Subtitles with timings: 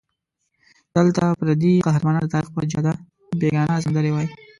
[0.95, 2.93] دلته پردي قهرمانان د تاریخ پر جاده
[3.39, 4.29] بېګانه سندرې وایي.